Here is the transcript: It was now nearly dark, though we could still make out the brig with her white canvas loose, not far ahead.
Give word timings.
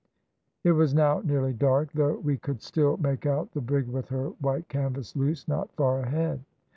It 0.63 0.71
was 0.71 0.95
now 0.95 1.19
nearly 1.23 1.53
dark, 1.53 1.91
though 1.93 2.17
we 2.17 2.35
could 2.35 2.63
still 2.63 2.97
make 2.97 3.27
out 3.27 3.51
the 3.51 3.61
brig 3.61 3.87
with 3.87 4.07
her 4.09 4.29
white 4.39 4.67
canvas 4.67 5.15
loose, 5.15 5.47
not 5.47 5.71
far 5.75 5.99
ahead. 5.99 6.43